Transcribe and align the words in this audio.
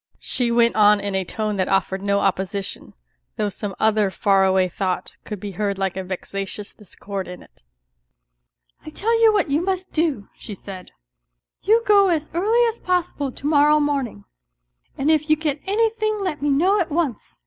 she 0.17 0.49
went 0.49 0.75
on 0.75 0.99
in 0.99 1.13
a 1.13 1.23
tone 1.23 1.57
that 1.57 1.67
offered 1.67 2.01
no 2.01 2.21
opposition, 2.21 2.95
though 3.35 3.49
some 3.49 3.75
other 3.79 4.09
far 4.09 4.43
away 4.43 4.67
thought 4.67 5.15
could 5.25 5.39
be 5.39 5.51
heard 5.51 5.77
like 5.77 5.95
a 5.95 6.03
vexatious 6.03 6.73
discord 6.73 7.27
in 7.27 7.43
it." 7.43 7.61
I 8.83 8.89
tell 8.89 9.21
you 9.21 9.31
what 9.31 9.51
you 9.51 9.61
must 9.63 9.93
do," 9.93 10.27
she 10.35 10.55
said, 10.55 10.89
"you 11.61 11.83
go 11.85 12.07
as 12.07 12.31
early 12.33 12.65
as 12.67 12.79
possible 12.79 13.31
to 13.31 13.45
morrow 13.45 13.79
morning, 13.79 14.25
and 14.97 15.11
if 15.11 15.29
you 15.29 15.35
get 15.35 15.61
anything 15.67 16.17
let 16.19 16.41
me 16.41 16.49
know 16.49 16.79
at 16.81 16.89
once. 16.89 17.39